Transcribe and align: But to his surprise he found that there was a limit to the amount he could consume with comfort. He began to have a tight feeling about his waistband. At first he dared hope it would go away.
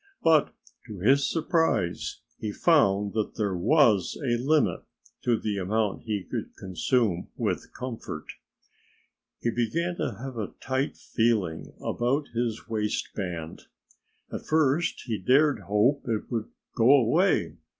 But 0.23 0.51
to 0.87 0.97
his 0.97 1.31
surprise 1.31 2.21
he 2.39 2.51
found 2.51 3.13
that 3.13 3.35
there 3.35 3.55
was 3.55 4.19
a 4.25 4.35
limit 4.37 4.81
to 5.23 5.37
the 5.39 5.59
amount 5.59 6.05
he 6.05 6.23
could 6.23 6.55
consume 6.57 7.27
with 7.37 7.71
comfort. 7.77 8.25
He 9.41 9.51
began 9.51 9.97
to 9.97 10.15
have 10.19 10.37
a 10.39 10.55
tight 10.59 10.97
feeling 10.97 11.73
about 11.79 12.29
his 12.29 12.67
waistband. 12.67 13.67
At 14.33 14.47
first 14.47 15.03
he 15.05 15.19
dared 15.19 15.59
hope 15.59 16.07
it 16.07 16.31
would 16.31 16.49
go 16.75 16.89
away. 16.89 17.57